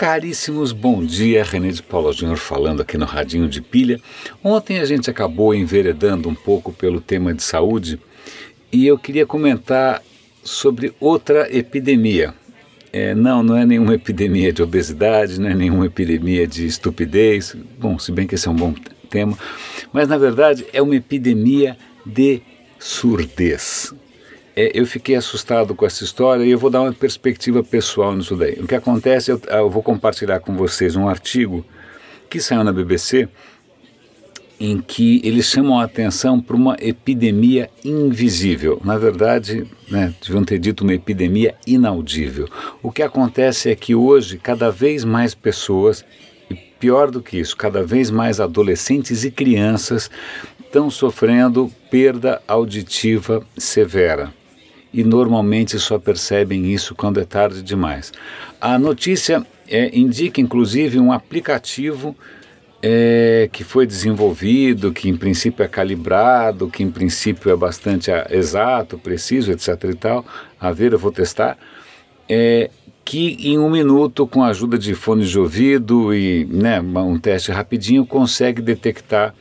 Caríssimos, 0.00 0.72
bom 0.72 1.04
dia. 1.04 1.44
René 1.44 1.68
de 1.68 1.82
Paula 1.82 2.10
Júnior 2.10 2.38
falando 2.38 2.80
aqui 2.80 2.96
no 2.96 3.04
Radinho 3.04 3.46
de 3.46 3.60
Pilha. 3.60 4.00
Ontem 4.42 4.78
a 4.78 4.86
gente 4.86 5.10
acabou 5.10 5.54
enveredando 5.54 6.26
um 6.26 6.34
pouco 6.34 6.72
pelo 6.72 7.02
tema 7.02 7.34
de 7.34 7.42
saúde 7.42 8.00
e 8.72 8.86
eu 8.86 8.98
queria 8.98 9.26
comentar 9.26 10.02
sobre 10.42 10.94
outra 10.98 11.54
epidemia. 11.54 12.32
É, 12.90 13.14
não, 13.14 13.42
não 13.42 13.54
é 13.54 13.66
nenhuma 13.66 13.94
epidemia 13.94 14.54
de 14.54 14.62
obesidade, 14.62 15.38
não 15.38 15.50
é 15.50 15.54
nenhuma 15.54 15.84
epidemia 15.84 16.46
de 16.46 16.64
estupidez. 16.64 17.54
Bom, 17.78 17.98
se 17.98 18.10
bem 18.10 18.26
que 18.26 18.36
esse 18.36 18.48
é 18.48 18.50
um 18.50 18.56
bom 18.56 18.74
tema, 19.10 19.38
mas 19.92 20.08
na 20.08 20.16
verdade 20.16 20.64
é 20.72 20.80
uma 20.80 20.96
epidemia 20.96 21.76
de 22.06 22.40
surdez. 22.78 23.92
É, 24.56 24.72
eu 24.74 24.86
fiquei 24.86 25.14
assustado 25.14 25.74
com 25.74 25.86
essa 25.86 26.02
história 26.02 26.44
e 26.44 26.50
eu 26.50 26.58
vou 26.58 26.70
dar 26.70 26.82
uma 26.82 26.92
perspectiva 26.92 27.62
pessoal 27.62 28.14
nisso 28.14 28.36
daí. 28.36 28.58
O 28.60 28.66
que 28.66 28.74
acontece, 28.74 29.30
eu, 29.30 29.40
eu 29.48 29.70
vou 29.70 29.82
compartilhar 29.82 30.40
com 30.40 30.56
vocês 30.56 30.96
um 30.96 31.08
artigo 31.08 31.64
que 32.28 32.40
saiu 32.40 32.64
na 32.64 32.72
BBC 32.72 33.28
em 34.58 34.78
que 34.78 35.22
eles 35.24 35.46
chamam 35.46 35.80
a 35.80 35.84
atenção 35.84 36.38
para 36.38 36.54
uma 36.54 36.76
epidemia 36.80 37.70
invisível. 37.82 38.78
Na 38.84 38.98
verdade, 38.98 39.66
né, 39.88 40.12
deviam 40.20 40.44
ter 40.44 40.58
dito 40.58 40.84
uma 40.84 40.92
epidemia 40.92 41.54
inaudível. 41.66 42.46
O 42.82 42.92
que 42.92 43.02
acontece 43.02 43.70
é 43.70 43.74
que 43.74 43.94
hoje, 43.94 44.36
cada 44.36 44.70
vez 44.70 45.02
mais 45.02 45.34
pessoas, 45.34 46.04
e 46.50 46.54
pior 46.54 47.10
do 47.10 47.22
que 47.22 47.38
isso, 47.38 47.56
cada 47.56 47.82
vez 47.82 48.10
mais 48.10 48.38
adolescentes 48.38 49.24
e 49.24 49.30
crianças 49.30 50.10
estão 50.60 50.90
sofrendo 50.90 51.72
perda 51.90 52.42
auditiva 52.46 53.42
severa 53.56 54.30
e 54.92 55.04
normalmente 55.04 55.78
só 55.78 55.98
percebem 55.98 56.72
isso 56.72 56.94
quando 56.94 57.20
é 57.20 57.24
tarde 57.24 57.62
demais. 57.62 58.12
A 58.60 58.78
notícia 58.78 59.46
é, 59.68 59.96
indica 59.96 60.40
inclusive 60.40 60.98
um 60.98 61.12
aplicativo 61.12 62.16
é, 62.82 63.48
que 63.52 63.62
foi 63.62 63.86
desenvolvido, 63.86 64.92
que 64.92 65.08
em 65.08 65.16
princípio 65.16 65.62
é 65.62 65.68
calibrado, 65.68 66.68
que 66.68 66.82
em 66.82 66.90
princípio 66.90 67.50
é 67.50 67.56
bastante 67.56 68.10
ah, 68.10 68.26
exato, 68.30 68.98
preciso, 68.98 69.52
etc. 69.52 69.84
e 69.84 69.94
tal. 69.94 70.24
A 70.58 70.72
ver, 70.72 70.92
eu 70.92 70.98
vou 70.98 71.12
testar. 71.12 71.58
É, 72.28 72.70
que 73.04 73.36
em 73.40 73.58
um 73.58 73.68
minuto, 73.68 74.26
com 74.26 74.42
a 74.42 74.48
ajuda 74.48 74.78
de 74.78 74.94
fones 74.94 75.28
de 75.28 75.38
ouvido 75.38 76.14
e 76.14 76.44
né, 76.44 76.80
um 76.80 77.18
teste 77.18 77.50
rapidinho, 77.50 78.06
consegue 78.06 78.62
detectar 78.62 79.34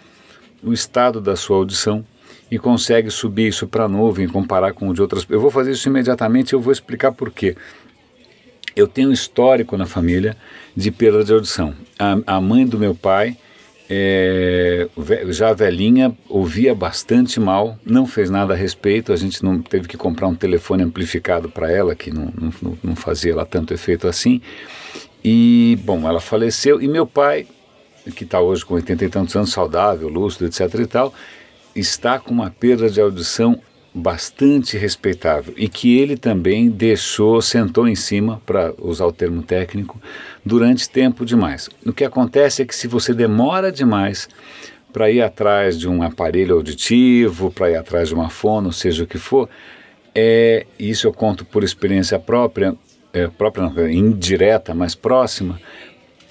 o 0.63 0.73
estado 0.73 1.21
da 1.21 1.35
sua 1.35 1.57
audição 1.57 2.03
e 2.51 2.57
consegue 2.57 3.09
subir 3.09 3.47
isso 3.47 3.67
para 3.67 3.85
a 3.85 3.87
nuvem, 3.87 4.27
comparar 4.27 4.73
com 4.73 4.89
o 4.89 4.93
de 4.93 5.01
outras. 5.01 5.25
Eu 5.29 5.39
vou 5.39 5.51
fazer 5.51 5.71
isso 5.71 5.87
imediatamente 5.87 6.51
e 6.51 6.55
eu 6.55 6.61
vou 6.61 6.71
explicar 6.71 7.11
por 7.11 7.31
quê. 7.31 7.55
Eu 8.75 8.87
tenho 8.87 9.09
um 9.09 9.13
histórico 9.13 9.77
na 9.77 9.85
família 9.85 10.35
de 10.75 10.91
perda 10.91 11.23
de 11.23 11.33
audição. 11.33 11.73
A, 11.97 12.35
a 12.37 12.41
mãe 12.41 12.65
do 12.65 12.79
meu 12.79 12.95
pai, 12.95 13.37
é, 13.89 14.87
já 15.29 15.51
velhinha, 15.51 16.15
ouvia 16.27 16.73
bastante 16.73 17.39
mal, 17.39 17.77
não 17.85 18.05
fez 18.05 18.29
nada 18.29 18.53
a 18.53 18.57
respeito. 18.57 19.11
A 19.11 19.15
gente 19.15 19.43
não 19.43 19.61
teve 19.61 19.87
que 19.87 19.97
comprar 19.97 20.27
um 20.27 20.35
telefone 20.35 20.83
amplificado 20.83 21.49
para 21.49 21.71
ela, 21.71 21.95
que 21.95 22.11
não, 22.11 22.31
não, 22.39 22.77
não 22.83 22.95
fazia 22.95 23.35
lá 23.35 23.45
tanto 23.45 23.73
efeito 23.73 24.07
assim. 24.07 24.41
E, 25.23 25.77
bom, 25.83 26.07
ela 26.07 26.21
faleceu. 26.21 26.81
E 26.81 26.87
meu 26.87 27.05
pai, 27.05 27.45
que 28.15 28.23
está 28.23 28.39
hoje 28.39 28.65
com 28.65 28.75
80 28.75 29.05
e 29.05 29.09
tantos 29.09 29.35
anos, 29.35 29.51
saudável, 29.51 30.07
lúcido, 30.07 30.45
etc 30.45 30.73
e 30.79 30.85
tal, 30.85 31.13
está 31.79 32.19
com 32.19 32.33
uma 32.33 32.49
perda 32.49 32.89
de 32.89 32.99
audição 33.01 33.59
bastante 33.93 34.77
respeitável 34.77 35.53
e 35.57 35.67
que 35.67 35.97
ele 35.97 36.15
também 36.15 36.69
deixou, 36.69 37.41
sentou 37.41 37.87
em 37.87 37.95
cima, 37.95 38.41
para 38.45 38.73
usar 38.77 39.05
o 39.05 39.11
termo 39.11 39.41
técnico, 39.41 39.99
durante 40.45 40.89
tempo 40.89 41.25
demais. 41.25 41.69
O 41.85 41.91
que 41.91 42.03
acontece 42.03 42.61
é 42.61 42.65
que 42.65 42.75
se 42.75 42.87
você 42.87 43.13
demora 43.13 43.71
demais 43.71 44.29
para 44.93 45.09
ir 45.09 45.21
atrás 45.21 45.77
de 45.77 45.87
um 45.87 46.01
aparelho 46.01 46.55
auditivo, 46.55 47.51
para 47.51 47.71
ir 47.71 47.75
atrás 47.75 48.09
de 48.09 48.13
uma 48.13 48.29
fono, 48.29 48.71
seja 48.71 49.03
o 49.03 49.07
que 49.07 49.17
for, 49.17 49.49
é, 50.13 50.65
isso 50.77 51.07
eu 51.07 51.13
conto 51.13 51.45
por 51.45 51.63
experiência 51.63 52.17
própria, 52.19 52.75
é, 53.13 53.27
própria 53.27 53.69
não, 53.69 53.89
indireta, 53.89 54.73
mas 54.73 54.95
próxima, 54.95 55.59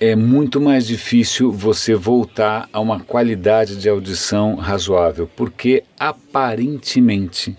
é 0.01 0.15
muito 0.15 0.61
mais 0.61 0.87
difícil 0.87 1.51
você 1.51 1.95
voltar 1.95 2.69
a 2.73 2.79
uma 2.79 3.01
qualidade 3.01 3.77
de 3.77 3.89
audição 3.89 4.55
razoável, 4.55 5.29
porque 5.37 5.83
aparentemente, 5.99 7.57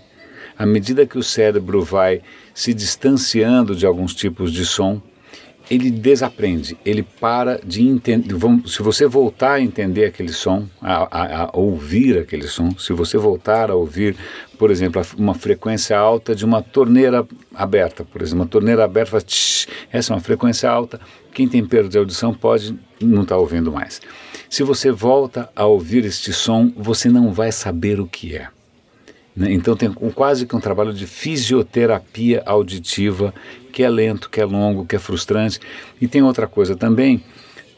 à 0.57 0.65
medida 0.65 1.05
que 1.05 1.17
o 1.17 1.23
cérebro 1.23 1.81
vai 1.81 2.21
se 2.53 2.73
distanciando 2.73 3.75
de 3.75 3.85
alguns 3.85 4.15
tipos 4.15 4.53
de 4.53 4.65
som, 4.65 5.01
ele 5.69 5.91
desaprende, 5.91 6.77
ele 6.83 7.03
para 7.03 7.59
de 7.63 7.87
entender. 7.87 8.35
Se 8.65 8.81
você 8.81 9.05
voltar 9.05 9.53
a 9.53 9.61
entender 9.61 10.05
aquele 10.05 10.33
som, 10.33 10.65
a, 10.81 11.07
a, 11.11 11.43
a, 11.43 11.49
ouvir 11.53 12.17
aquele 12.17 12.47
som, 12.47 12.71
se 12.77 12.91
você 12.91 13.17
voltar 13.17 13.69
a 13.69 13.75
ouvir, 13.75 14.15
por 14.57 14.71
exemplo, 14.71 15.01
uma 15.17 15.35
frequência 15.35 15.97
alta 15.97 16.33
de 16.33 16.43
uma 16.43 16.61
torneira 16.61 17.25
aberta, 17.53 18.03
por 18.03 18.21
exemplo, 18.21 18.41
uma 18.41 18.47
torneira 18.47 18.83
aberta 18.83 19.11
faz 19.11 19.23
tsh, 19.23 19.67
essa 19.91 20.11
é 20.11 20.15
uma 20.15 20.21
frequência 20.21 20.69
alta, 20.69 20.99
quem 21.31 21.47
tem 21.47 21.63
perda 21.63 21.89
de 21.89 21.97
audição 21.97 22.33
pode 22.33 22.75
não 22.99 23.21
estar 23.21 23.35
tá 23.35 23.41
ouvindo 23.41 23.71
mais. 23.71 24.01
Se 24.49 24.63
você 24.63 24.91
volta 24.91 25.49
a 25.55 25.65
ouvir 25.65 26.03
este 26.03 26.33
som, 26.33 26.71
você 26.75 27.09
não 27.09 27.31
vai 27.31 27.51
saber 27.51 27.99
o 27.99 28.07
que 28.07 28.35
é. 28.35 28.47
Né? 29.39 29.53
Então 29.53 29.75
tem 29.75 29.89
quase 29.91 30.45
que 30.45 30.55
um 30.55 30.59
trabalho 30.59 30.93
de 30.93 31.07
fisioterapia 31.07 32.43
auditiva 32.45 33.33
que 33.71 33.81
é 33.81 33.89
lento, 33.89 34.29
que 34.29 34.41
é 34.41 34.45
longo, 34.45 34.85
que 34.85 34.97
é 34.97 34.99
frustrante. 34.99 35.59
E 36.01 36.07
tem 36.07 36.21
outra 36.21 36.45
coisa 36.45 36.75
também, 36.75 37.23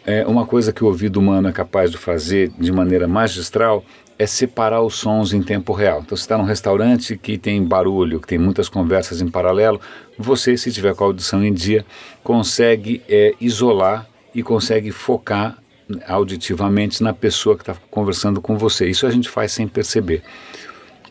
é 0.03 0.25
uma 0.25 0.47
coisa 0.47 0.73
que 0.73 0.83
o 0.83 0.88
ouvido 0.88 1.19
humano 1.19 1.47
é 1.47 1.51
capaz 1.51 1.91
de 1.91 1.97
fazer 1.97 2.51
de 2.57 2.72
maneira 2.72 3.07
magistral 3.07 3.85
é 4.17 4.27
separar 4.27 4.83
os 4.83 4.95
sons 4.95 5.33
em 5.33 5.41
tempo 5.41 5.73
real. 5.73 6.01
Então, 6.05 6.16
você 6.16 6.22
está 6.22 6.38
num 6.38 6.44
restaurante 6.44 7.17
que 7.17 7.39
tem 7.39 7.63
barulho, 7.63 8.19
que 8.19 8.28
tem 8.28 8.38
muitas 8.38 8.69
conversas 8.69 9.19
em 9.19 9.28
paralelo, 9.28 9.81
você, 10.16 10.55
se 10.55 10.72
tiver 10.72 10.93
com 10.93 11.03
a 11.03 11.07
audição 11.07 11.43
em 11.43 11.51
dia, 11.51 11.83
consegue 12.23 13.01
é, 13.09 13.33
isolar 13.41 14.07
e 14.35 14.43
consegue 14.43 14.91
focar 14.91 15.57
auditivamente 16.07 17.01
na 17.01 17.13
pessoa 17.13 17.55
que 17.55 17.63
está 17.63 17.75
conversando 17.89 18.39
com 18.39 18.55
você. 18.55 18.88
Isso 18.88 19.07
a 19.07 19.09
gente 19.09 19.28
faz 19.28 19.53
sem 19.53 19.67
perceber. 19.67 20.22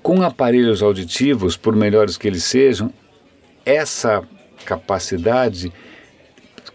Com 0.03 0.23
aparelhos 0.23 0.83
auditivos, 0.83 1.57
por 1.57 1.77
melhores 1.77 2.17
que 2.17 2.27
eles 2.27 2.45
sejam, 2.45 2.93
essa 3.65 4.23
capacidade 4.65 5.73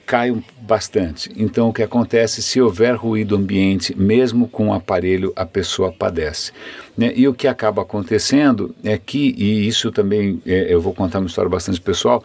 cai 0.06 0.36
bastante. 0.62 1.32
Então, 1.36 1.70
o 1.70 1.74
que 1.74 1.82
acontece 1.82 2.42
se 2.44 2.62
houver 2.62 2.96
ruído 2.96 3.36
ambiente, 3.36 3.98
mesmo 3.98 4.48
com 4.48 4.70
o 4.70 4.74
aparelho, 4.74 5.34
a 5.36 5.46
pessoa 5.46 5.92
padece. 5.92 6.52
Né? 6.96 7.12
E 7.16 7.28
o 7.28 7.34
que 7.34 7.48
acaba 7.48 7.82
acontecendo 7.82 8.76
é 8.84 8.98
que, 8.98 9.34
e 9.38 9.68
isso 9.68 9.92
também 9.92 10.42
é, 10.46 10.72
eu 10.72 10.80
vou 10.80 10.94
contar 10.94 11.20
uma 11.20 11.28
história 11.28 11.50
bastante 11.50 11.82
pessoal. 11.82 12.24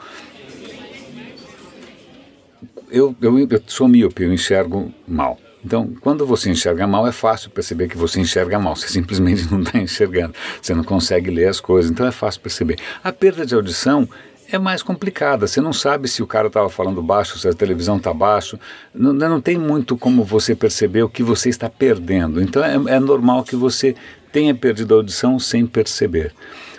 Eu, 2.90 3.16
eu, 3.22 3.38
eu 3.38 3.62
sou 3.66 3.88
míope, 3.88 4.24
eu 4.24 4.32
enxergo 4.32 4.92
mal. 5.06 5.38
Então, 5.64 5.92
quando 6.00 6.26
você 6.26 6.50
enxerga 6.50 6.86
mal, 6.86 7.06
é 7.06 7.12
fácil 7.12 7.50
perceber 7.50 7.88
que 7.88 7.96
você 7.96 8.20
enxerga 8.20 8.58
mal. 8.58 8.74
Você 8.74 8.88
simplesmente 8.88 9.46
não 9.52 9.62
está 9.62 9.78
enxergando. 9.78 10.34
Você 10.60 10.74
não 10.74 10.84
consegue 10.84 11.30
ler 11.30 11.48
as 11.48 11.60
coisas. 11.60 11.90
Então, 11.90 12.06
é 12.06 12.12
fácil 12.12 12.40
perceber. 12.40 12.78
A 13.04 13.12
perda 13.12 13.44
de 13.44 13.54
audição 13.54 14.08
é 14.50 14.58
mais 14.58 14.82
complicada. 14.82 15.46
Você 15.46 15.60
não 15.60 15.72
sabe 15.72 16.08
se 16.08 16.22
o 16.22 16.26
cara 16.26 16.48
estava 16.48 16.68
falando 16.68 17.02
baixo, 17.02 17.38
se 17.38 17.48
a 17.48 17.52
televisão 17.52 17.96
está 17.96 18.12
baixo. 18.12 18.58
Não, 18.94 19.12
não 19.12 19.40
tem 19.40 19.56
muito 19.56 19.96
como 19.96 20.24
você 20.24 20.54
perceber 20.54 21.02
o 21.02 21.08
que 21.08 21.22
você 21.22 21.48
está 21.48 21.68
perdendo. 21.68 22.42
Então, 22.42 22.62
é, 22.64 22.74
é 22.94 23.00
normal 23.00 23.44
que 23.44 23.56
você 23.56 23.94
tenha 24.32 24.54
perdido 24.54 24.94
a 24.94 24.98
audição 24.98 25.38
sem 25.38 25.66
perceber. 25.66 26.32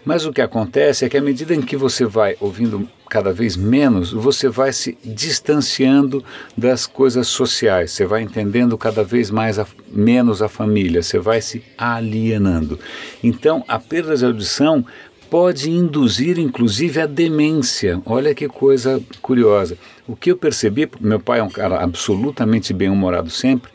Mas 0.04 0.26
o 0.26 0.34
que 0.34 0.42
acontece 0.42 1.06
é 1.06 1.10
que 1.10 1.18
à 1.18 1.22
medida 1.22 1.54
em 1.54 1.62
que 1.62 1.78
você 1.78 2.06
vai 2.06 2.36
ouvindo 2.40 2.90
cada 3.08 3.32
vez 3.32 3.56
menos, 3.56 4.12
você 4.12 4.48
vai 4.48 4.74
se 4.74 4.98
distanciando 5.04 6.24
das 6.58 6.88
coisas 6.88 7.28
sociais, 7.28 7.92
você 7.92 8.06
vai 8.06 8.22
entendendo 8.22 8.78
cada 8.78 9.04
vez 9.04 9.30
mais 9.30 9.60
a, 9.60 9.68
menos 9.90 10.42
a 10.42 10.48
família, 10.48 11.04
você 11.04 11.20
vai 11.20 11.42
se 11.42 11.62
alienando. 11.78 12.80
Então, 13.22 13.64
a 13.68 13.78
perda 13.78 14.16
de 14.16 14.26
audição 14.26 14.86
pode 15.32 15.72
induzir 15.72 16.38
inclusive 16.38 17.00
a 17.00 17.06
demência. 17.06 18.02
Olha 18.06 18.36
que 18.36 18.50
coisa 18.50 19.02
curiosa. 19.22 19.78
O 20.06 20.14
que 20.14 20.30
eu 20.30 20.36
percebi, 20.36 20.90
meu 21.00 21.22
pai 21.22 21.40
é 21.40 21.44
um 21.44 21.50
cara 21.50 21.82
absolutamente 21.82 22.74
bem-humorado 22.74 23.30
sempre, 23.30 23.72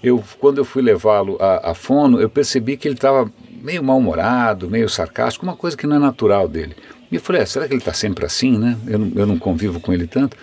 eu, 0.00 0.22
quando 0.38 0.58
eu 0.58 0.64
fui 0.64 0.80
levá-lo 0.80 1.36
a, 1.40 1.72
a 1.72 1.74
fono, 1.74 2.20
eu 2.20 2.30
percebi 2.30 2.76
que 2.76 2.86
ele 2.86 2.94
estava 2.94 3.30
meio 3.60 3.82
mal-humorado, 3.82 4.70
meio 4.70 4.88
sarcástico, 4.88 5.44
uma 5.44 5.56
coisa 5.56 5.76
que 5.76 5.84
não 5.84 5.96
é 5.96 5.98
natural 5.98 6.46
dele. 6.46 6.76
E 7.10 7.16
eu 7.16 7.20
falei, 7.20 7.42
ah, 7.42 7.46
será 7.46 7.66
que 7.66 7.74
ele 7.74 7.80
está 7.80 7.92
sempre 7.92 8.24
assim, 8.24 8.56
né? 8.56 8.78
Eu 8.86 9.10
eu 9.16 9.26
não 9.26 9.36
convivo 9.36 9.80
com 9.80 9.92
ele 9.92 10.06
tanto. 10.06 10.36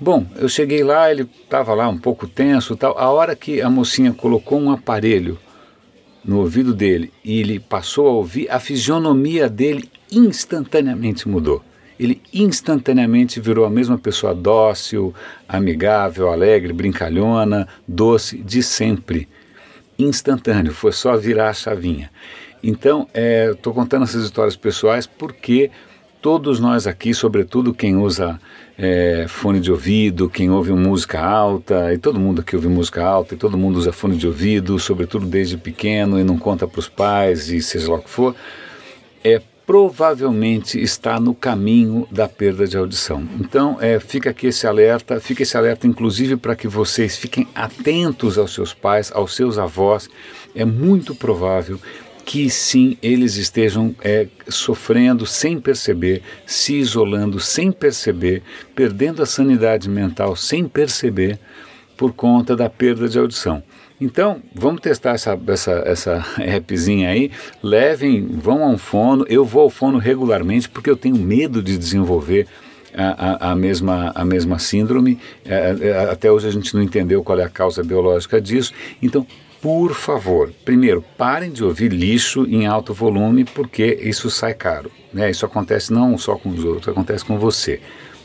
Bom, 0.00 0.24
eu 0.36 0.48
cheguei 0.48 0.84
lá, 0.84 1.10
ele 1.10 1.28
estava 1.42 1.74
lá 1.74 1.88
um 1.88 1.98
pouco 1.98 2.28
tenso 2.28 2.76
tal. 2.76 2.96
A 2.96 3.10
hora 3.10 3.34
que 3.34 3.60
a 3.60 3.68
mocinha 3.68 4.12
colocou 4.12 4.60
um 4.60 4.70
aparelho 4.70 5.38
no 6.24 6.38
ouvido 6.38 6.74
dele 6.74 7.12
e 7.24 7.40
ele 7.40 7.60
passou 7.60 8.06
a 8.08 8.12
ouvir, 8.12 8.50
a 8.50 8.58
fisionomia 8.58 9.48
dele 9.48 9.88
instantaneamente 10.10 11.28
mudou. 11.28 11.62
ele 11.98 12.20
instantaneamente 12.32 13.40
virou 13.40 13.64
a 13.64 13.70
mesma 13.70 13.96
pessoa 13.96 14.34
dócil, 14.34 15.14
amigável, 15.48 16.30
alegre, 16.30 16.72
brincalhona, 16.72 17.68
doce 17.86 18.38
de 18.38 18.62
sempre. 18.62 19.28
Instantâneo, 19.96 20.72
foi 20.72 20.90
só 20.90 21.16
virar 21.16 21.50
a 21.50 21.52
chavinha. 21.52 22.10
Então, 22.62 23.06
estou 23.52 23.72
é, 23.72 23.76
contando 23.76 24.02
essas 24.02 24.24
histórias 24.24 24.56
pessoais 24.56 25.06
porque 25.06 25.70
todos 26.24 26.58
nós 26.58 26.86
aqui, 26.86 27.12
sobretudo 27.12 27.74
quem 27.74 27.98
usa 27.98 28.40
é, 28.78 29.26
fone 29.28 29.60
de 29.60 29.70
ouvido, 29.70 30.30
quem 30.30 30.50
ouve 30.50 30.72
música 30.72 31.20
alta, 31.20 31.92
e 31.92 31.98
todo 31.98 32.18
mundo 32.18 32.40
aqui 32.40 32.56
ouve 32.56 32.66
música 32.66 33.04
alta, 33.04 33.34
e 33.34 33.36
todo 33.36 33.58
mundo 33.58 33.76
usa 33.76 33.92
fone 33.92 34.16
de 34.16 34.26
ouvido, 34.26 34.78
sobretudo 34.78 35.26
desde 35.26 35.58
pequeno, 35.58 36.18
e 36.18 36.24
não 36.24 36.38
conta 36.38 36.66
para 36.66 36.78
os 36.78 36.88
pais, 36.88 37.50
e 37.50 37.60
seja 37.60 37.90
lá 37.90 37.98
o 37.98 38.02
que 38.02 38.08
for, 38.08 38.34
é 39.22 39.38
provavelmente 39.66 40.80
está 40.80 41.20
no 41.20 41.34
caminho 41.34 42.08
da 42.10 42.26
perda 42.26 42.66
de 42.66 42.78
audição. 42.78 43.22
Então, 43.38 43.76
é, 43.78 44.00
fica 44.00 44.30
aqui 44.30 44.46
esse 44.46 44.66
alerta, 44.66 45.20
fica 45.20 45.42
esse 45.42 45.58
alerta 45.58 45.86
inclusive 45.86 46.36
para 46.38 46.56
que 46.56 46.66
vocês 46.66 47.18
fiquem 47.18 47.46
atentos 47.54 48.38
aos 48.38 48.54
seus 48.54 48.72
pais, 48.72 49.12
aos 49.14 49.36
seus 49.36 49.58
avós. 49.58 50.08
É 50.54 50.64
muito 50.64 51.14
provável 51.14 51.78
que 52.24 52.48
sim 52.48 52.96
eles 53.02 53.36
estejam 53.36 53.94
é, 54.02 54.26
sofrendo 54.48 55.26
sem 55.26 55.60
perceber, 55.60 56.22
se 56.46 56.74
isolando 56.74 57.38
sem 57.38 57.70
perceber, 57.70 58.42
perdendo 58.74 59.22
a 59.22 59.26
sanidade 59.26 59.88
mental 59.88 60.34
sem 60.34 60.66
perceber 60.66 61.38
por 61.96 62.12
conta 62.12 62.56
da 62.56 62.68
perda 62.68 63.08
de 63.08 63.18
audição. 63.18 63.62
Então, 64.00 64.42
vamos 64.54 64.80
testar 64.80 65.12
essa, 65.12 65.38
essa, 65.46 65.72
essa 65.86 66.26
appzinha 66.56 67.10
aí. 67.10 67.30
Levem, 67.62 68.26
vão 68.26 68.64
a 68.64 68.68
um 68.68 68.78
fono. 68.78 69.24
Eu 69.28 69.44
vou 69.44 69.62
ao 69.62 69.70
fono 69.70 69.98
regularmente 69.98 70.68
porque 70.68 70.90
eu 70.90 70.96
tenho 70.96 71.16
medo 71.16 71.62
de 71.62 71.78
desenvolver 71.78 72.46
a, 72.96 73.48
a, 73.48 73.52
a, 73.52 73.56
mesma, 73.56 74.12
a 74.14 74.24
mesma 74.24 74.58
síndrome. 74.58 75.18
É, 75.44 75.76
é, 75.80 76.10
até 76.10 76.30
hoje 76.30 76.48
a 76.48 76.50
gente 76.50 76.74
não 76.74 76.82
entendeu 76.82 77.22
qual 77.22 77.38
é 77.38 77.44
a 77.44 77.48
causa 77.48 77.82
biológica 77.82 78.40
disso. 78.40 78.72
Então, 79.02 79.26
por 79.64 79.94
favor, 79.94 80.52
primeiro, 80.62 81.02
parem 81.16 81.50
de 81.50 81.64
ouvir 81.64 81.90
lixo 81.90 82.44
em 82.44 82.66
alto 82.66 82.92
volume 82.92 83.46
porque 83.46 83.98
isso 84.02 84.28
sai 84.28 84.52
caro. 84.52 84.90
Né? 85.10 85.30
Isso 85.30 85.46
acontece 85.46 85.90
não 85.90 86.18
só 86.18 86.36
com 86.36 86.50
os 86.50 86.62
outros, 86.62 86.88
acontece 86.88 87.24
com 87.24 87.38
você. 87.38 87.80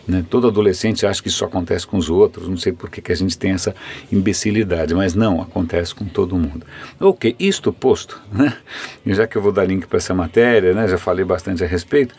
Né? 0.05 0.25
Todo 0.29 0.49
adolescente 0.49 1.05
acha 1.05 1.23
que 1.23 1.29
isso 1.29 1.45
acontece 1.45 1.87
com 1.87 1.95
os 1.95 2.09
outros, 2.09 2.49
não 2.49 2.57
sei 2.57 2.73
por 2.73 2.89
que, 2.89 3.09
a 3.09 3.15
gente 3.15 3.37
tem 3.37 3.51
essa 3.51 3.73
imbecilidade, 4.11 4.93
mas 4.93 5.15
não, 5.15 5.41
acontece 5.41 5.95
com 5.95 6.03
todo 6.03 6.35
mundo. 6.35 6.65
Ok, 6.99 7.33
isto 7.39 7.71
posto, 7.71 8.21
né? 8.33 8.57
já 9.05 9.25
que 9.25 9.37
eu 9.37 9.41
vou 9.41 9.53
dar 9.53 9.63
link 9.63 9.87
para 9.87 9.95
essa 9.95 10.13
matéria, 10.13 10.73
né? 10.73 10.89
já 10.89 10.97
falei 10.97 11.23
bastante 11.23 11.63
a 11.63 11.67
respeito, 11.67 12.13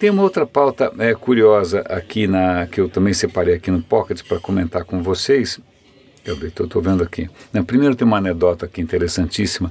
tem 0.00 0.10
uma 0.10 0.24
outra 0.24 0.44
pauta 0.44 0.92
é, 0.98 1.14
curiosa 1.14 1.82
aqui 1.82 2.26
na 2.26 2.66
que 2.66 2.80
eu 2.80 2.88
também 2.88 3.14
separei 3.14 3.54
aqui 3.54 3.70
no 3.70 3.80
Pocket 3.80 4.20
para 4.26 4.40
comentar 4.40 4.84
com 4.84 5.00
vocês, 5.00 5.60
eu 6.24 6.64
estou 6.64 6.80
vendo 6.80 7.02
aqui. 7.02 7.28
Não, 7.52 7.64
primeiro 7.64 7.94
tem 7.94 8.06
uma 8.06 8.16
anedota 8.16 8.66
aqui 8.66 8.80
interessantíssima. 8.80 9.70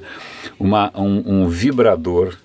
Uma, 0.59 0.91
um, 0.95 1.43
um, 1.43 1.47
vibrador 1.47 2.35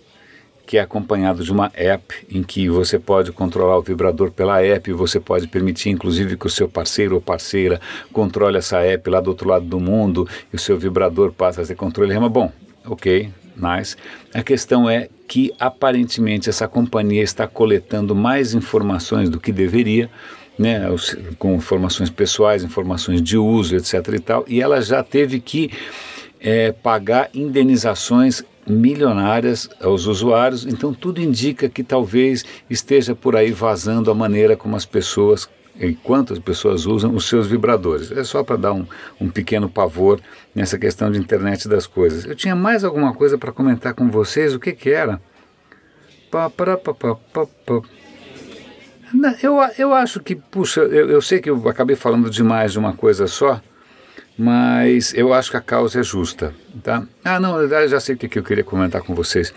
que 0.67 0.77
é 0.77 0.81
acompanhado 0.81 1.43
de 1.43 1.51
uma 1.53 1.71
app 1.75 2.15
em 2.31 2.43
que 2.43 2.69
você 2.69 2.99
pode 2.99 3.33
controlar 3.33 3.79
o 3.79 3.83
vibrador 3.83 4.31
pela 4.31 4.63
app, 4.63 4.93
você 4.93 5.19
pode 5.19 5.47
permitir 5.49 5.89
inclusive 5.89 6.37
que 6.37 6.47
o 6.47 6.51
seu 6.51 6.69
parceiro 6.69 7.15
ou 7.15 7.21
parceira 7.23 7.81
controle 8.13 8.59
essa 8.59 8.79
app 8.81 9.09
lá 9.09 9.21
do 9.21 9.29
outro 9.29 9.49
lado 9.49 9.65
do 9.65 9.81
mundo 9.81 10.29
e 10.53 10.57
o 10.57 10.59
seu 10.59 10.79
vibrador 10.79 11.33
passe 11.33 11.61
a 11.61 11.65
ter 11.65 11.75
controle 11.75 12.13
remoto. 12.13 12.33
Bom, 12.33 12.53
ok, 12.85 13.31
nice. 13.57 13.97
A 14.35 14.43
questão 14.43 14.89
é 14.89 15.09
que 15.27 15.53
aparentemente 15.59 16.49
essa 16.49 16.69
companhia 16.69 17.23
está 17.23 17.47
coletando 17.47 18.15
mais 18.15 18.53
informações 18.55 19.29
do 19.31 19.41
que 19.41 19.53
deveria 19.53 20.11
né, 20.59 20.83
com 21.39 21.55
informações 21.55 22.11
pessoais, 22.11 22.65
informações 22.65 23.23
de 23.23 23.39
uso, 23.39 23.77
etc. 23.77 23.95
e 24.15 24.19
tal, 24.19 24.45
e 24.49 24.61
ela 24.61 24.81
já 24.81 25.03
teve 25.03 25.41
que 25.41 25.71
é, 26.41 26.73
pagar 26.73 27.31
indenizações 27.33 28.43
milionárias 28.67 29.69
aos 29.81 30.07
usuários, 30.07 30.67
então 30.67 30.93
tudo 30.93 31.23
indica 31.23 31.69
que 31.69 31.83
talvez 31.83 32.45
esteja 32.69 33.15
por 33.15 33.35
aí 33.35 33.51
vazando 33.51 34.11
a 34.11 34.15
maneira 34.15 34.57
como 34.57 34.77
as 34.77 34.85
pessoas 34.85 35.49
e 35.81 35.95
quantas 35.95 36.39
pessoas 36.39 36.87
usam 36.87 37.15
os 37.15 37.29
seus 37.29 37.47
vibradores. 37.47 38.11
É 38.11 38.25
só 38.25 38.43
para 38.43 38.57
dar 38.57 38.73
um, 38.73 38.85
um 39.21 39.31
pequeno 39.31 39.69
pavor 39.69 40.21
nessa 40.55 40.79
questão 40.79 41.11
de 41.11 41.19
internet 41.19 41.69
das 41.69 41.87
coisas. 41.87 42.25
Eu 42.25 42.35
tinha 42.35 42.57
mais 42.57 42.85
alguma 42.85 43.15
coisa 43.15 43.39
para 43.39 43.53
comentar 43.53 43.95
com 43.95 44.11
vocês, 44.11 44.55
o 44.55 44.61
que 44.61 44.73
que 44.73 44.91
era? 44.91 45.21
Pá, 46.31 46.51
pá, 46.51 46.77
pá, 46.77 46.95
pá, 46.95 47.15
pá, 47.15 47.47
pá. 47.65 47.83
Eu, 49.43 49.59
eu 49.79 49.95
acho 49.95 50.21
que, 50.21 50.37
puxa, 50.37 50.81
eu, 50.81 51.11
eu 51.11 51.23
sei 51.23 51.41
que 51.41 51.49
eu 51.49 51.69
acabei 51.69 51.97
falando 51.97 52.29
demais 52.29 52.73
de 52.73 52.79
uma 52.79 52.93
coisa 52.93 53.27
só, 53.27 53.61
mas 54.37 55.13
eu 55.15 55.33
acho 55.33 55.51
que 55.51 55.57
a 55.57 55.61
causa 55.61 56.01
é 56.01 56.03
justa, 56.03 56.55
tá? 56.83 57.05
Ah, 57.25 57.41
não, 57.41 57.61
eu 57.61 57.89
já 57.89 57.99
sei 57.99 58.15
o 58.15 58.19
que 58.19 58.39
eu 58.39 58.43
queria 58.43 58.65
comentar 58.65 59.03
com 59.03 59.15
vocês. 59.15 59.53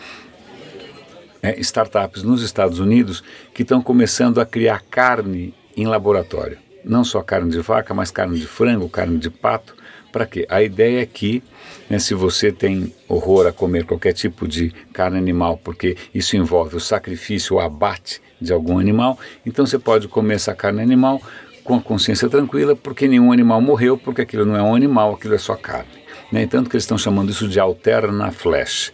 É, 1.44 1.60
startups 1.60 2.24
nos 2.24 2.44
Estados 2.44 2.80
Unidos 2.80 3.24
que 3.54 3.64
estão 3.64 3.82
começando 3.82 4.40
a 4.40 4.46
criar 4.46 4.82
carne 4.90 5.54
em 5.76 5.86
laboratório. 5.86 6.58
Não 6.84 7.04
só 7.04 7.22
carne 7.22 7.52
de 7.52 7.60
vaca, 7.60 7.94
mas 7.94 8.12
carne 8.12 8.40
de 8.40 8.48
frango, 8.48 8.88
carne 8.90 9.18
de 9.18 9.30
pato. 9.30 9.76
Para 10.12 10.26
quê? 10.26 10.46
A 10.50 10.62
ideia 10.62 11.02
é 11.02 11.06
que, 11.06 11.42
né, 11.90 11.98
se 12.00 12.14
você 12.14 12.52
tem 12.52 12.94
horror 13.08 13.48
a 13.48 13.52
comer 13.52 13.86
qualquer 13.86 14.14
tipo 14.14 14.48
de 14.48 14.72
carne 14.94 15.18
animal, 15.18 15.58
porque 15.64 15.96
isso 16.14 16.36
envolve 16.36 16.76
o 16.76 16.80
sacrifício, 16.80 17.56
o 17.56 17.60
abate 17.60 18.22
de 18.42 18.52
algum 18.52 18.80
animal, 18.80 19.18
então 19.46 19.66
você 19.66 19.78
pode 19.78 20.08
comer 20.08 20.36
essa 20.36 20.56
carne 20.56 20.82
animal 20.82 21.22
com 21.64 21.76
a 21.76 21.82
consciência 21.82 22.28
tranquila, 22.28 22.76
porque 22.76 23.08
nenhum 23.08 23.32
animal 23.32 23.62
morreu, 23.62 23.98
porque 23.98 24.22
aquilo 24.22 24.46
não 24.46 24.56
é 24.56 24.62
um 24.62 24.76
animal, 24.76 25.14
aquilo 25.14 25.36
é 25.36 25.38
só 25.38 25.56
carne. 25.56 26.02
Né? 26.32 26.48
Tanto 26.48 26.70
que 26.70 26.76
eles 26.76 26.84
estão 26.84 26.98
chamando 26.98 27.30
isso 27.30 27.48
de 27.48 27.60
alterna 27.60 28.32
flesh. 28.32 28.92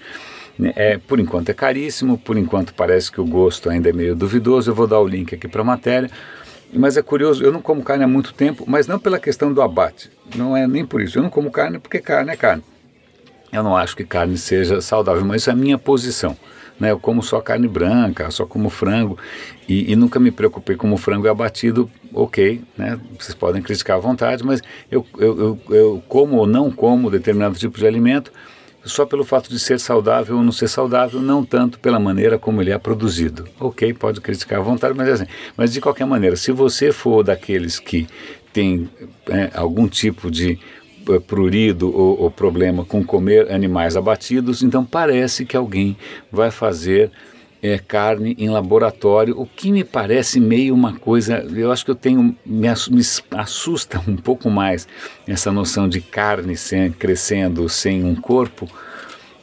Né? 0.57 0.73
É, 0.75 0.97
por 0.97 1.19
enquanto 1.19 1.49
é 1.49 1.53
caríssimo, 1.53 2.17
por 2.17 2.37
enquanto 2.37 2.73
parece 2.73 3.11
que 3.11 3.21
o 3.21 3.25
gosto 3.25 3.69
ainda 3.69 3.89
é 3.89 3.93
meio 3.93 4.15
duvidoso. 4.15 4.71
Eu 4.71 4.75
vou 4.75 4.87
dar 4.87 4.99
o 4.99 5.07
link 5.07 5.33
aqui 5.33 5.47
para 5.47 5.61
a 5.61 5.65
matéria. 5.65 6.09
Mas 6.73 6.97
é 6.97 7.01
curioso, 7.01 7.43
eu 7.43 7.51
não 7.51 7.61
como 7.61 7.81
carne 7.81 8.03
há 8.03 8.07
muito 8.07 8.33
tempo, 8.33 8.65
mas 8.67 8.87
não 8.87 8.99
pela 8.99 9.19
questão 9.19 9.53
do 9.53 9.61
abate. 9.61 10.11
Não 10.35 10.57
é 10.57 10.67
nem 10.67 10.85
por 10.85 11.01
isso. 11.01 11.17
Eu 11.17 11.23
não 11.23 11.29
como 11.29 11.49
carne 11.49 11.79
porque 11.79 11.99
carne 11.99 12.31
é 12.31 12.35
carne. 12.35 12.63
Eu 13.53 13.63
não 13.63 13.77
acho 13.77 13.95
que 13.95 14.03
carne 14.03 14.37
seja 14.37 14.81
saudável, 14.81 15.23
mas 15.23 15.41
isso 15.41 15.49
é 15.49 15.53
a 15.53 15.55
minha 15.55 15.77
posição. 15.77 16.35
Né? 16.79 16.91
Eu 16.91 16.99
como 16.99 17.23
só 17.23 17.41
carne 17.41 17.67
branca, 17.67 18.29
só 18.31 18.45
como 18.45 18.69
frango 18.69 19.17
e, 19.67 19.91
e, 19.91 19.95
nunca 19.95 20.19
me 20.19 20.31
preocupei 20.31 20.75
como 20.75 20.95
o 20.95 20.97
frango 20.97 21.27
é 21.27 21.29
abatido, 21.29 21.89
ok, 22.13 22.61
né? 22.77 22.99
Vocês 23.19 23.33
podem 23.33 23.61
criticar 23.61 23.97
à 23.97 23.99
vontade, 23.99 24.43
mas 24.43 24.61
eu, 24.91 25.05
eu, 25.17 25.39
eu, 25.39 25.75
eu 25.75 26.03
como 26.07 26.37
ou 26.37 26.47
não 26.47 26.71
como 26.71 27.09
determinado 27.09 27.55
tipo 27.55 27.77
de 27.77 27.85
alimento 27.85 28.31
só 28.87 29.05
pelo 29.05 29.23
fato 29.23 29.49
de 29.49 29.59
ser 29.59 29.79
saudável 29.79 30.37
ou 30.37 30.43
não 30.43 30.51
ser 30.51 30.67
saudável, 30.67 31.21
não 31.21 31.43
tanto 31.43 31.79
pela 31.79 31.99
maneira 31.99 32.37
como 32.37 32.61
ele 32.61 32.71
é 32.71 32.77
produzido. 32.77 33.47
Ok, 33.59 33.93
pode 33.93 34.21
criticar 34.21 34.59
à 34.59 34.61
vontade, 34.61 34.93
mas 34.95 35.07
é 35.07 35.11
assim. 35.11 35.25
Mas 35.55 35.73
de 35.73 35.81
qualquer 35.81 36.05
maneira, 36.05 36.35
se 36.35 36.51
você 36.51 36.91
for 36.91 37.23
daqueles 37.23 37.79
que 37.79 38.07
tem 38.53 38.89
é, 39.29 39.51
algum 39.53 39.87
tipo 39.87 40.31
de 40.31 40.57
prurido 41.25 41.87
ou, 41.95 42.21
ou 42.21 42.31
problema 42.31 42.83
com 42.85 43.03
comer 43.03 43.51
animais 43.51 43.95
abatidos, 43.95 44.61
então 44.61 44.83
parece 44.83 45.45
que 45.45 45.55
alguém 45.55 45.97
vai 46.31 46.51
fazer 46.51 47.11
é, 47.61 47.77
carne 47.79 48.35
em 48.37 48.49
laboratório, 48.49 49.39
o 49.39 49.45
que 49.45 49.71
me 49.71 49.83
parece 49.83 50.39
meio 50.39 50.73
uma 50.73 50.93
coisa, 50.93 51.45
eu 51.55 51.71
acho 51.71 51.83
que 51.83 51.91
eu 51.91 51.95
tenho, 51.95 52.35
me, 52.45 52.67
assusta 53.31 54.01
um 54.07 54.15
pouco 54.15 54.49
mais 54.49 54.87
essa 55.27 55.51
noção 55.51 55.87
de 55.89 56.01
carne 56.01 56.55
sem, 56.55 56.91
crescendo 56.91 57.67
sem 57.67 58.03
um 58.03 58.15
corpo 58.15 58.67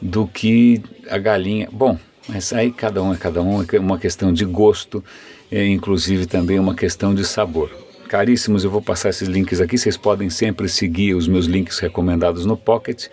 do 0.01 0.27
que 0.27 0.81
a 1.09 1.17
galinha. 1.17 1.67
Bom, 1.71 1.97
mas 2.27 2.53
aí 2.53 2.71
cada 2.71 3.01
um 3.03 3.13
é 3.13 3.17
cada 3.17 3.41
um, 3.41 3.61
é 3.61 3.79
uma 3.79 3.99
questão 3.99 4.31
de 4.31 4.45
gosto, 4.45 5.03
é 5.51 5.65
inclusive 5.67 6.25
também 6.25 6.59
uma 6.59 6.75
questão 6.75 7.13
de 7.13 7.25
sabor. 7.25 7.84
Caríssimos, 8.15 8.63
eu 8.63 8.71
vou 8.71 8.81
passar 8.81 9.09
esses 9.09 9.27
links 9.27 9.59
aqui, 9.59 9.77
vocês 9.77 9.97
podem 9.97 10.29
sempre 10.29 10.69
seguir 10.69 11.15
os 11.15 11.27
meus 11.27 11.47
links 11.47 11.79
recomendados 11.79 12.45
no 12.45 12.55
Pocket. 12.55 13.07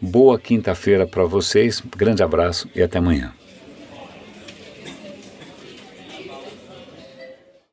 Boa 0.00 0.38
quinta-feira 0.38 1.08
para 1.08 1.24
vocês, 1.24 1.82
grande 1.96 2.22
abraço 2.22 2.68
e 2.72 2.80
até 2.80 2.98
amanhã. 2.98 3.32